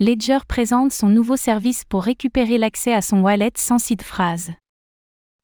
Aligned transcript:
Ledger 0.00 0.38
présente 0.46 0.92
son 0.92 1.08
nouveau 1.08 1.36
service 1.36 1.84
pour 1.84 2.04
récupérer 2.04 2.56
l'accès 2.56 2.94
à 2.94 3.02
son 3.02 3.20
wallet 3.20 3.50
sans 3.56 3.80
seed 3.80 4.02
phrase. 4.02 4.52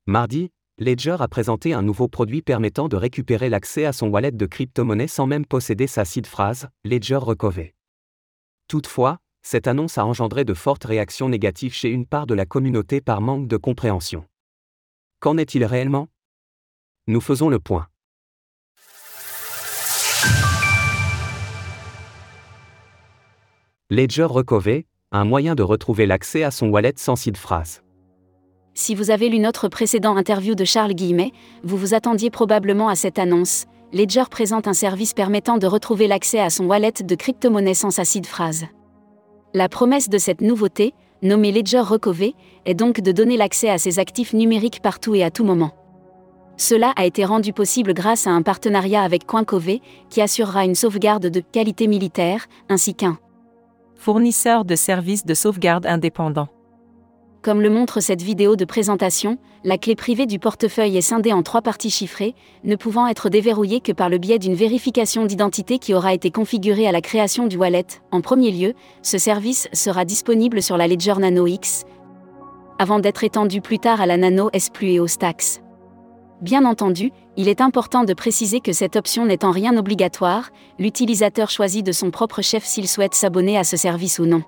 Mardi, 0.07 0.53
Ledger 0.79 1.17
a 1.19 1.27
présenté 1.27 1.75
un 1.75 1.83
nouveau 1.83 2.07
produit 2.07 2.41
permettant 2.41 2.87
de 2.87 2.95
récupérer 2.95 3.49
l'accès 3.49 3.85
à 3.85 3.93
son 3.93 4.07
wallet 4.07 4.31
de 4.31 4.47
crypto-monnaie 4.47 5.09
sans 5.09 5.27
même 5.27 5.45
posséder 5.45 5.89
sa 5.89 6.05
seed 6.05 6.29
phrase, 6.29 6.69
Ledger 6.85 7.17
Recover. 7.17 7.75
Toutefois, 8.69 9.19
cette 9.43 9.67
annonce 9.67 9.99
a 9.99 10.07
engendré 10.07 10.45
de 10.45 10.55
fortes 10.55 10.85
réactions 10.85 11.29
négatives 11.29 11.75
chez 11.75 11.91
une 11.91 12.07
part 12.07 12.29
de 12.29 12.35
la 12.35 12.47
communauté 12.47 13.01
par 13.01 13.21
manque 13.21 13.49
de 13.49 13.57
compréhension. 13.57 14.25
Qu'en 15.19 15.37
est-il 15.37 15.65
réellement? 15.65 16.07
Nous 17.09 17.21
faisons 17.21 17.49
le 17.49 17.59
point. 17.59 17.89
Ledger 23.91 24.25
Recover, 24.25 24.87
un 25.13 25.27
moyen 25.27 25.55
de 25.55 25.63
retrouver 25.63 26.07
l'accès 26.07 26.43
à 26.43 26.51
son 26.51 26.69
wallet 26.69 26.95
sans 26.97 27.17
seed 27.17 27.37
phrase. 27.37 27.83
Si 28.73 28.95
vous 28.95 29.11
avez 29.11 29.29
lu 29.29 29.39
notre 29.39 29.69
précédent 29.69 30.17
interview 30.17 30.55
de 30.55 30.65
Charles 30.65 30.95
Guillemet, 30.95 31.33
vous 31.65 31.77
vous 31.77 31.93
attendiez 31.93 32.31
probablement 32.31 32.89
à 32.89 32.95
cette 32.95 33.19
annonce. 33.19 33.67
Ledger 33.93 34.25
présente 34.31 34.69
un 34.69 34.73
service 34.73 35.13
permettant 35.13 35.59
de 35.59 35.67
retrouver 35.67 36.07
l'accès 36.07 36.41
à 36.41 36.49
son 36.49 36.65
wallet 36.65 36.95
de 37.05 37.15
crypto-monnaie 37.15 37.75
sans 37.75 37.91
sa 37.91 38.07
seed 38.07 38.25
phrase. 38.25 38.65
La 39.53 39.69
promesse 39.69 40.09
de 40.09 40.17
cette 40.17 40.41
nouveauté, 40.41 40.95
nommée 41.21 41.53
Ledger 41.53 41.81
Recover, 41.81 42.35
est 42.65 42.75
donc 42.75 43.03
de 43.03 43.13
donner 43.13 43.37
l'accès 43.37 43.69
à 43.69 43.77
ses 43.77 43.99
actifs 43.99 44.33
numériques 44.33 44.81
partout 44.81 45.15
et 45.15 45.23
à 45.23 45.31
tout 45.31 45.45
moment. 45.45 45.73
Cela 46.57 46.95
a 46.97 47.05
été 47.05 47.27
rendu 47.27 47.53
possible 47.53 47.93
grâce 47.93 48.27
à 48.27 48.31
un 48.31 48.41
partenariat 48.41 49.03
avec 49.03 49.27
CoinCove, 49.27 49.79
qui 50.09 50.23
assurera 50.23 50.65
une 50.65 50.75
sauvegarde 50.75 51.27
de 51.27 51.41
qualité 51.41 51.87
militaire, 51.87 52.47
ainsi 52.71 52.95
qu'un 52.95 53.19
fournisseur 54.05 54.67
de 54.67 54.77
services 54.77 55.25
de 55.25 55.33
sauvegarde 55.33 55.87
indépendant. 55.87 56.49
Comme 57.41 57.63
le 57.63 57.71
montre 57.71 58.01
cette 58.01 58.21
vidéo 58.21 58.55
de 58.55 58.67
présentation, 58.67 59.39
la 59.65 59.79
clé 59.79 59.95
privée 59.95 60.27
du 60.27 60.39
portefeuille 60.39 60.99
est 60.99 61.01
scindée 61.01 61.33
en 61.33 61.43
trois 61.43 61.63
parties 61.63 61.89
chiffrées, 61.89 62.35
ne 62.65 62.77
pouvant 62.77 63.07
être 63.07 63.31
déverrouillée 63.31 63.81
que 63.81 63.93
par 63.93 64.11
le 64.11 64.19
biais 64.19 64.39
d'une 64.39 64.55
vérification 64.55 65.25
d'identité 65.25 65.79
qui 65.79 65.95
aura 65.95 66.13
été 66.13 66.31
configurée 66.31 66.87
à 66.87 66.93
la 66.93 67.01
création 67.01 67.47
du 67.47 67.57
wallet. 67.57 67.87
En 68.11 68.21
premier 68.21 68.51
lieu, 68.51 68.75
ce 69.01 69.17
service 69.17 69.71
sera 69.73 70.05
disponible 70.05 70.61
sur 70.61 70.77
la 70.77 70.87
Ledger 70.87 71.15
Nano 71.19 71.47
X, 71.47 71.85
avant 72.79 72.99
d'être 72.99 73.25
étendu 73.25 73.63
plus 73.63 73.79
tard 73.79 74.03
à 74.03 74.07
la 74.07 74.19
Nano 74.19 74.51
S 74.53 74.69
Plus 74.69 74.89
et 74.89 75.01
au 75.01 75.07
Stax. 75.07 75.63
Bien 76.43 76.67
entendu, 76.67 77.11
il 77.37 77.49
est 77.49 77.61
important 77.61 78.05
de 78.05 78.15
préciser 78.15 78.61
que 78.61 78.73
cette 78.73 78.97
option 78.97 79.27
n'est 79.27 79.45
en 79.45 79.51
rien 79.51 79.77
obligatoire, 79.77 80.51
l'utilisateur 80.79 81.51
choisit 81.51 81.85
de 81.85 81.93
son 81.93 82.11
propre 82.11 82.43
chef 82.43 82.65
s'il 82.65 82.89
souhaite 82.89 83.15
s'abonner 83.15 83.59
à 83.59 83.65
ce 83.65 83.77
service 83.77 84.19
ou 84.19 84.27
non. 84.27 84.43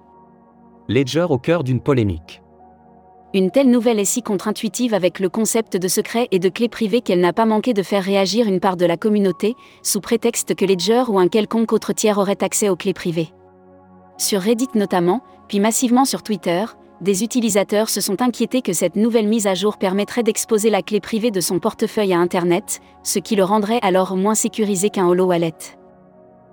Ledger 0.88 1.26
au 1.28 1.38
cœur 1.38 1.64
d'une 1.64 1.80
polémique. 1.80 2.42
Une 3.34 3.50
telle 3.50 3.70
nouvelle 3.70 3.98
est 3.98 4.04
si 4.04 4.22
contre-intuitive 4.22 4.94
avec 4.94 5.18
le 5.18 5.28
concept 5.28 5.76
de 5.76 5.88
secret 5.88 6.28
et 6.30 6.38
de 6.38 6.48
clé 6.48 6.68
privée 6.68 7.00
qu'elle 7.00 7.20
n'a 7.20 7.32
pas 7.32 7.44
manqué 7.44 7.74
de 7.74 7.82
faire 7.82 8.04
réagir 8.04 8.46
une 8.46 8.60
part 8.60 8.76
de 8.76 8.86
la 8.86 8.96
communauté, 8.96 9.54
sous 9.82 10.00
prétexte 10.00 10.54
que 10.54 10.64
Ledger 10.64 11.02
ou 11.08 11.18
un 11.18 11.28
quelconque 11.28 11.72
autre 11.72 11.92
tiers 11.92 12.18
aurait 12.18 12.42
accès 12.42 12.68
aux 12.68 12.76
clés 12.76 12.94
privées. 12.94 13.30
Sur 14.16 14.40
Reddit 14.40 14.68
notamment, 14.74 15.22
puis 15.48 15.60
massivement 15.60 16.04
sur 16.04 16.22
Twitter, 16.22 16.64
des 17.00 17.22
utilisateurs 17.22 17.90
se 17.90 18.00
sont 18.00 18.22
inquiétés 18.22 18.62
que 18.62 18.72
cette 18.72 18.96
nouvelle 18.96 19.28
mise 19.28 19.46
à 19.46 19.54
jour 19.54 19.76
permettrait 19.76 20.22
d'exposer 20.22 20.70
la 20.70 20.82
clé 20.82 21.00
privée 21.00 21.30
de 21.30 21.40
son 21.40 21.58
portefeuille 21.58 22.14
à 22.14 22.18
Internet, 22.18 22.80
ce 23.02 23.18
qui 23.18 23.36
le 23.36 23.44
rendrait 23.44 23.80
alors 23.82 24.16
moins 24.16 24.34
sécurisé 24.34 24.88
qu'un 24.88 25.06
holo 25.06 25.26
wallet. 25.26 25.54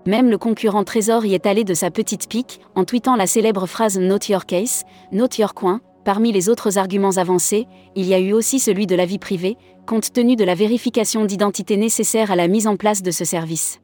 Même 0.06 0.30
le 0.30 0.38
concurrent 0.38 0.84
Trésor 0.84 1.26
y 1.26 1.34
est 1.34 1.46
allé 1.46 1.64
de 1.64 1.74
sa 1.74 1.92
petite 1.92 2.28
pique, 2.28 2.60
en 2.76 2.84
tweetant 2.84 3.16
la 3.16 3.26
célèbre 3.28 3.68
phrase 3.68 3.98
Note 3.98 4.28
your 4.28 4.46
case, 4.46 4.84
note 5.14 5.38
your 5.38 5.54
coin. 5.54 5.80
Parmi 6.04 6.34
les 6.34 6.50
autres 6.50 6.78
arguments 6.78 7.16
avancés, 7.16 7.66
il 7.96 8.06
y 8.06 8.14
a 8.14 8.20
eu 8.20 8.34
aussi 8.34 8.60
celui 8.60 8.86
de 8.86 8.96
la 8.96 9.06
vie 9.06 9.20
privée, 9.20 9.56
compte 9.88 10.12
tenu 10.12 10.36
de 10.36 10.44
la 10.44 10.56
vérification 10.56 11.24
d'identité 11.24 11.78
nécessaire 11.78 12.32
à 12.32 12.36
la 12.36 12.50
mise 12.50 12.68
en 12.68 12.76
place 12.76 13.02
de 13.02 13.12
ce 13.12 13.24
service. 13.24 13.80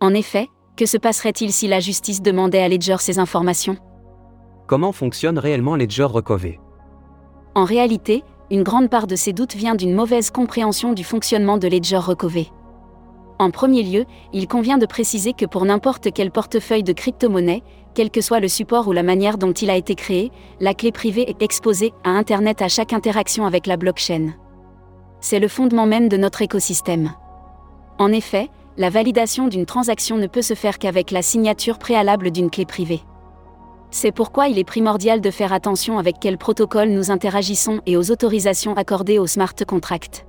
En 0.00 0.14
effet, 0.14 0.46
que 0.76 0.86
se 0.86 0.96
passerait-il 0.96 1.52
si 1.52 1.66
la 1.66 1.80
justice 1.80 2.22
demandait 2.22 2.62
à 2.62 2.68
Ledger 2.68 2.96
ces 3.00 3.18
informations? 3.18 3.76
Comment 4.66 4.92
fonctionne 4.92 5.38
réellement 5.38 5.76
Ledger 5.76 6.04
Recover 6.04 6.60
En 7.54 7.64
réalité, 7.64 8.22
une 8.50 8.62
grande 8.62 8.88
part 8.88 9.06
de 9.06 9.16
ces 9.16 9.32
doutes 9.32 9.54
vient 9.54 9.74
d'une 9.74 9.94
mauvaise 9.94 10.30
compréhension 10.30 10.92
du 10.92 11.04
fonctionnement 11.04 11.58
de 11.58 11.68
Ledger 11.68 11.96
Recover. 11.96 12.48
En 13.38 13.50
premier 13.50 13.82
lieu, 13.82 14.04
il 14.32 14.46
convient 14.46 14.78
de 14.78 14.86
préciser 14.86 15.32
que 15.32 15.46
pour 15.46 15.64
n'importe 15.64 16.12
quel 16.12 16.30
portefeuille 16.30 16.84
de 16.84 16.92
crypto-monnaie, 16.92 17.62
quel 17.94 18.10
que 18.10 18.20
soit 18.20 18.40
le 18.40 18.48
support 18.48 18.86
ou 18.86 18.92
la 18.92 19.02
manière 19.02 19.36
dont 19.36 19.52
il 19.52 19.68
a 19.68 19.76
été 19.76 19.94
créé, 19.94 20.30
la 20.60 20.74
clé 20.74 20.92
privée 20.92 21.28
est 21.28 21.42
exposée 21.42 21.92
à 22.04 22.10
Internet 22.10 22.62
à 22.62 22.68
chaque 22.68 22.92
interaction 22.92 23.44
avec 23.44 23.66
la 23.66 23.76
blockchain. 23.76 24.34
C'est 25.20 25.40
le 25.40 25.48
fondement 25.48 25.86
même 25.86 26.08
de 26.08 26.16
notre 26.16 26.42
écosystème. 26.42 27.12
En 27.98 28.12
effet, 28.12 28.48
la 28.76 28.90
validation 28.90 29.48
d'une 29.48 29.66
transaction 29.66 30.18
ne 30.18 30.26
peut 30.26 30.42
se 30.42 30.54
faire 30.54 30.78
qu'avec 30.78 31.10
la 31.10 31.22
signature 31.22 31.78
préalable 31.78 32.30
d'une 32.30 32.50
clé 32.50 32.64
privée. 32.64 33.02
C'est 33.94 34.10
pourquoi 34.10 34.48
il 34.48 34.58
est 34.58 34.64
primordial 34.64 35.20
de 35.20 35.30
faire 35.30 35.52
attention 35.52 35.98
avec 35.98 36.16
quel 36.18 36.38
protocole 36.38 36.88
nous 36.88 37.10
interagissons 37.10 37.82
et 37.84 37.98
aux 37.98 38.10
autorisations 38.10 38.74
accordées 38.74 39.18
au 39.18 39.26
smart 39.26 39.54
contract. 39.68 40.24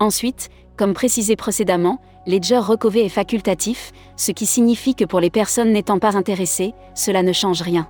Ensuite, 0.00 0.48
comme 0.76 0.92
précisé 0.92 1.36
précédemment, 1.36 2.00
Ledger 2.26 2.58
Recover 2.58 3.04
est 3.04 3.08
facultatif, 3.08 3.92
ce 4.16 4.32
qui 4.32 4.46
signifie 4.46 4.96
que 4.96 5.04
pour 5.04 5.20
les 5.20 5.30
personnes 5.30 5.72
n'étant 5.72 6.00
pas 6.00 6.16
intéressées, 6.16 6.74
cela 6.96 7.22
ne 7.22 7.32
change 7.32 7.62
rien. 7.62 7.86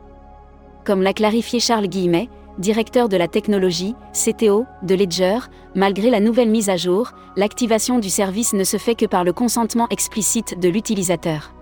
Comme 0.85 1.01
l'a 1.01 1.15
clarifié 1.15 1.59
Charles 1.59 1.89
Guillemet, 1.89 2.29
directeur 2.59 3.09
de 3.09 3.17
la 3.17 3.29
technologie, 3.29 3.95
CTO, 4.13 4.67
de 4.83 4.95
Ledger, 4.95 5.39
malgré 5.75 6.11
la 6.11 6.21
nouvelle 6.21 6.51
mise 6.51 6.69
à 6.69 6.77
jour, 6.77 7.13
l'activation 7.35 7.99
du 7.99 8.11
service 8.11 8.53
ne 8.53 8.65
se 8.65 8.77
fait 8.77 8.95
que 8.95 9.07
par 9.07 9.25
le 9.25 9.33
consentement 9.33 9.89
explicite 9.89 10.61
de 10.61 10.69
l'utilisateur. 10.69 11.55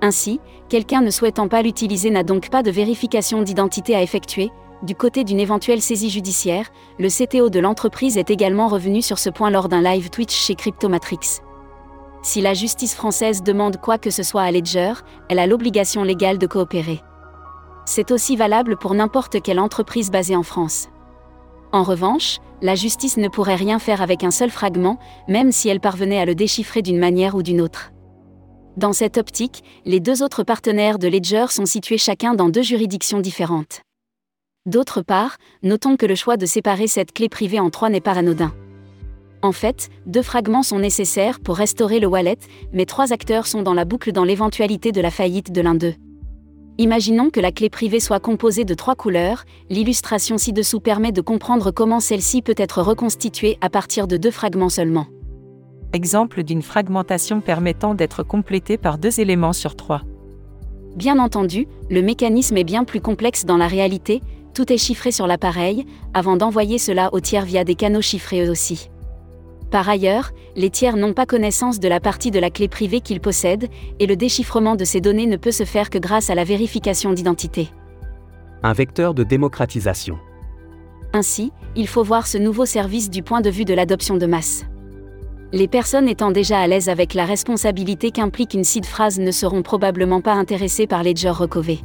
Ainsi, 0.00 0.40
quelqu'un 0.68 1.00
ne 1.00 1.10
souhaitant 1.10 1.48
pas 1.48 1.62
l'utiliser 1.62 2.10
n'a 2.10 2.22
donc 2.22 2.50
pas 2.50 2.62
de 2.62 2.70
vérification 2.70 3.42
d'identité 3.42 3.96
à 3.96 4.02
effectuer. 4.02 4.50
Du 4.82 4.94
côté 4.94 5.24
d'une 5.24 5.40
éventuelle 5.40 5.82
saisie 5.82 6.10
judiciaire, 6.10 6.70
le 7.00 7.08
CTO 7.08 7.50
de 7.50 7.58
l'entreprise 7.58 8.16
est 8.16 8.30
également 8.30 8.68
revenu 8.68 9.02
sur 9.02 9.18
ce 9.18 9.28
point 9.28 9.50
lors 9.50 9.68
d'un 9.68 9.82
live 9.82 10.08
Twitch 10.10 10.34
chez 10.34 10.54
Cryptomatrix. 10.54 11.40
Si 12.22 12.40
la 12.40 12.54
justice 12.54 12.94
française 12.94 13.42
demande 13.42 13.80
quoi 13.80 13.98
que 13.98 14.10
ce 14.10 14.22
soit 14.22 14.42
à 14.42 14.52
Ledger, 14.52 14.92
elle 15.28 15.40
a 15.40 15.46
l'obligation 15.46 16.04
légale 16.04 16.38
de 16.38 16.46
coopérer. 16.46 17.00
C'est 17.86 18.12
aussi 18.12 18.36
valable 18.36 18.76
pour 18.76 18.94
n'importe 18.94 19.42
quelle 19.42 19.58
entreprise 19.58 20.10
basée 20.10 20.36
en 20.36 20.42
France. 20.42 20.88
En 21.72 21.82
revanche, 21.82 22.38
la 22.62 22.74
justice 22.74 23.16
ne 23.16 23.28
pourrait 23.28 23.54
rien 23.56 23.78
faire 23.78 24.02
avec 24.02 24.24
un 24.24 24.30
seul 24.30 24.50
fragment, 24.50 24.98
même 25.26 25.52
si 25.52 25.68
elle 25.68 25.80
parvenait 25.80 26.20
à 26.20 26.24
le 26.24 26.34
déchiffrer 26.34 26.82
d'une 26.82 26.98
manière 26.98 27.34
ou 27.34 27.42
d'une 27.42 27.60
autre. 27.60 27.92
Dans 28.76 28.92
cette 28.92 29.18
optique, 29.18 29.64
les 29.84 30.00
deux 30.00 30.22
autres 30.22 30.44
partenaires 30.44 30.98
de 30.98 31.08
Ledger 31.08 31.46
sont 31.48 31.66
situés 31.66 31.98
chacun 31.98 32.34
dans 32.34 32.48
deux 32.48 32.62
juridictions 32.62 33.20
différentes. 33.20 33.80
D'autre 34.66 35.02
part, 35.02 35.36
notons 35.62 35.96
que 35.96 36.06
le 36.06 36.14
choix 36.14 36.36
de 36.36 36.46
séparer 36.46 36.86
cette 36.86 37.12
clé 37.12 37.28
privée 37.28 37.58
en 37.58 37.70
trois 37.70 37.90
n'est 37.90 38.00
pas 38.00 38.12
anodin. 38.12 38.52
En 39.42 39.52
fait, 39.52 39.88
deux 40.06 40.22
fragments 40.22 40.62
sont 40.62 40.78
nécessaires 40.78 41.40
pour 41.40 41.56
restaurer 41.56 42.00
le 42.00 42.06
wallet, 42.06 42.38
mais 42.72 42.84
trois 42.84 43.12
acteurs 43.12 43.46
sont 43.46 43.62
dans 43.62 43.74
la 43.74 43.84
boucle 43.84 44.12
dans 44.12 44.24
l'éventualité 44.24 44.92
de 44.92 45.00
la 45.00 45.10
faillite 45.10 45.52
de 45.52 45.60
l'un 45.60 45.74
d'eux. 45.74 45.94
Imaginons 46.76 47.30
que 47.30 47.40
la 47.40 47.50
clé 47.50 47.70
privée 47.70 48.00
soit 48.00 48.20
composée 48.20 48.64
de 48.64 48.74
trois 48.74 48.94
couleurs, 48.94 49.44
l'illustration 49.70 50.38
ci-dessous 50.38 50.80
permet 50.80 51.10
de 51.10 51.20
comprendre 51.20 51.72
comment 51.72 51.98
celle-ci 51.98 52.42
peut 52.42 52.54
être 52.56 52.82
reconstituée 52.82 53.58
à 53.60 53.70
partir 53.70 54.06
de 54.06 54.16
deux 54.16 54.30
fragments 54.30 54.68
seulement 54.68 55.06
exemple 55.92 56.42
d'une 56.42 56.62
fragmentation 56.62 57.40
permettant 57.40 57.94
d'être 57.94 58.22
complétée 58.22 58.76
par 58.78 58.98
deux 58.98 59.20
éléments 59.20 59.52
sur 59.52 59.76
trois. 59.76 60.02
Bien 60.96 61.18
entendu, 61.18 61.66
le 61.90 62.02
mécanisme 62.02 62.56
est 62.56 62.64
bien 62.64 62.84
plus 62.84 63.00
complexe 63.00 63.44
dans 63.44 63.56
la 63.56 63.68
réalité, 63.68 64.20
tout 64.54 64.72
est 64.72 64.78
chiffré 64.78 65.12
sur 65.12 65.26
l'appareil, 65.26 65.86
avant 66.14 66.36
d'envoyer 66.36 66.78
cela 66.78 67.10
aux 67.12 67.20
tiers 67.20 67.44
via 67.44 67.64
des 67.64 67.74
canaux 67.74 68.02
chiffrés 68.02 68.44
eux 68.44 68.50
aussi. 68.50 68.90
Par 69.70 69.88
ailleurs, 69.88 70.32
les 70.56 70.70
tiers 70.70 70.96
n'ont 70.96 71.12
pas 71.12 71.26
connaissance 71.26 71.78
de 71.78 71.88
la 71.88 72.00
partie 72.00 72.30
de 72.30 72.38
la 72.38 72.50
clé 72.50 72.68
privée 72.68 73.00
qu'ils 73.00 73.20
possèdent, 73.20 73.68
et 73.98 74.06
le 74.06 74.16
déchiffrement 74.16 74.76
de 74.76 74.84
ces 74.84 75.00
données 75.00 75.26
ne 75.26 75.36
peut 75.36 75.52
se 75.52 75.64
faire 75.64 75.90
que 75.90 75.98
grâce 75.98 76.30
à 76.30 76.34
la 76.34 76.44
vérification 76.44 77.12
d'identité. 77.12 77.68
Un 78.62 78.72
vecteur 78.72 79.14
de 79.14 79.24
démocratisation. 79.24 80.18
Ainsi, 81.12 81.52
il 81.76 81.86
faut 81.86 82.02
voir 82.02 82.26
ce 82.26 82.38
nouveau 82.38 82.66
service 82.66 83.10
du 83.10 83.22
point 83.22 83.40
de 83.40 83.50
vue 83.50 83.64
de 83.64 83.74
l'adoption 83.74 84.16
de 84.16 84.26
masse. 84.26 84.64
Les 85.50 85.66
personnes 85.66 86.10
étant 86.10 86.30
déjà 86.30 86.60
à 86.60 86.66
l'aise 86.66 86.90
avec 86.90 87.14
la 87.14 87.24
responsabilité 87.24 88.10
qu'implique 88.10 88.52
une 88.52 88.64
seed 88.64 88.84
phrase 88.84 89.18
ne 89.18 89.30
seront 89.30 89.62
probablement 89.62 90.20
pas 90.20 90.34
intéressées 90.34 90.86
par 90.86 91.02
Ledger 91.02 91.30
Recover. 91.30 91.78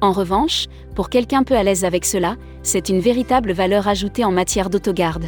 En 0.00 0.12
revanche, 0.12 0.66
pour 0.94 1.10
quelqu'un 1.10 1.42
peu 1.42 1.56
à 1.56 1.64
l'aise 1.64 1.84
avec 1.84 2.04
cela, 2.04 2.36
c'est 2.62 2.88
une 2.88 3.00
véritable 3.00 3.50
valeur 3.50 3.88
ajoutée 3.88 4.24
en 4.24 4.30
matière 4.30 4.70
d'autogarde. 4.70 5.24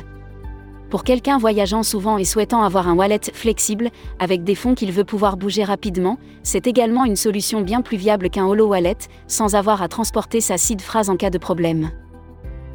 Pour 0.91 1.03
quelqu'un 1.03 1.39
voyageant 1.39 1.83
souvent 1.83 2.19
et 2.19 2.25
souhaitant 2.25 2.63
avoir 2.63 2.87
un 2.89 2.95
wallet 2.95 3.21
flexible, 3.33 3.91
avec 4.21 4.45
des 4.45 4.55
fonds 4.55 4.77
qu'il 4.77 4.93
veut 4.93 5.05
pouvoir 5.05 5.37
bouger 5.37 5.65
rapidement, 5.65 6.19
c'est 6.45 6.69
également 6.69 7.05
une 7.05 7.17
solution 7.17 7.63
bien 7.63 7.83
plus 7.83 7.97
viable 7.97 8.31
qu'un 8.31 8.47
holo 8.47 8.69
wallet, 8.69 8.97
sans 9.27 9.57
avoir 9.57 9.83
à 9.83 9.89
transporter 9.89 10.41
sa 10.41 10.57
seed 10.57 10.81
phrase 10.81 11.11
en 11.11 11.17
cas 11.17 11.31
de 11.31 11.39
problème. 11.39 11.91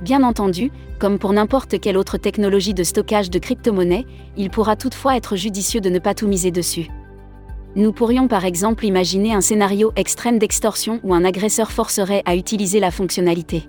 Bien 0.02 0.24
entendu, 0.24 0.72
comme 1.00 1.20
pour 1.20 1.34
n'importe 1.34 1.80
quelle 1.80 1.98
autre 1.98 2.18
technologie 2.18 2.74
de 2.74 2.84
stockage 2.84 3.30
de 3.30 3.40
crypto-monnaies, 3.40 4.06
il 4.38 4.50
pourra 4.50 4.76
toutefois 4.76 5.16
être 5.16 5.36
judicieux 5.36 5.82
de 5.82 5.90
ne 5.90 6.00
pas 6.00 6.14
tout 6.14 6.28
miser 6.28 6.52
dessus. 6.52 6.88
Nous 7.76 7.92
pourrions 7.92 8.28
par 8.28 8.46
exemple 8.46 8.86
imaginer 8.86 9.34
un 9.34 9.42
scénario 9.42 9.92
extrême 9.96 10.40
d'extorsion 10.40 11.00
où 11.04 11.14
un 11.14 11.26
agresseur 11.26 11.72
forcerait 11.72 12.24
à 12.26 12.36
utiliser 12.36 12.80
la 12.80 12.92
fonctionnalité. 12.92 13.64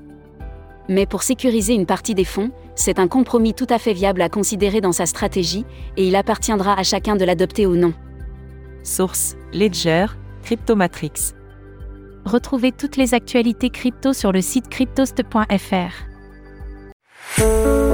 Mais 0.88 1.06
pour 1.06 1.25
sécuriser 1.25 1.75
une 1.75 1.87
partie 1.87 2.14
des 2.14 2.25
fonds, 2.25 2.52
c'est 2.76 3.00
un 3.00 3.08
compromis 3.08 3.55
tout 3.55 3.67
à 3.69 3.79
fait 3.79 3.93
viable 3.93 4.22
à 4.22 4.29
considérer 4.29 4.81
dans 4.81 4.93
sa 4.93 5.06
stratégie, 5.06 5.64
et 5.96 6.06
il 6.06 6.14
appartiendra 6.14 6.79
à 6.79 6.84
chacun 6.84 7.17
de 7.17 7.25
l'adopter 7.25 7.67
ou 7.67 7.75
non. 7.75 7.94
Source 8.84 9.37
Ledger, 9.52 10.06
Cryptomatrix. 10.43 11.34
Retrouvez 12.25 12.70
toutes 12.70 12.96
les 12.96 13.14
actualités 13.14 13.70
crypto 13.70 14.12
sur 14.12 14.31
le 14.31 14.40
site 14.40 14.69
cryptost.fr. 14.69 16.16
Música 17.38 17.86